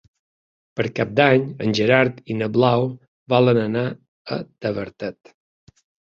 [0.77, 2.87] Per Cap d'Any en Gerard i na Blau
[3.35, 5.35] volen anar a Tavertet.